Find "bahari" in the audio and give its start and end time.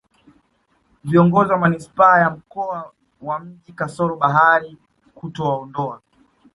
4.15-4.77